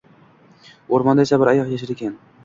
O’rmonda 0.97 1.25
esa 1.29 1.39
bir 1.43 1.51
ayiq 1.51 1.69
yashar 1.75 1.93
ekan 1.97 2.17